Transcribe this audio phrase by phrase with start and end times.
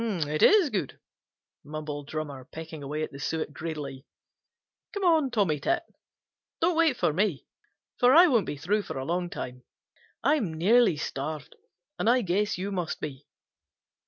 [0.03, 0.97] "It is good,"
[1.63, 4.03] mumbled Drummer, pecking away at the suet greedily.
[4.95, 5.83] "Come on, Tommy Tit.
[6.59, 7.45] Don't wait for me,
[7.99, 9.63] for I won't be through for a long time.
[10.23, 11.55] I'm nearly starved,
[11.99, 13.27] and I guess you must be."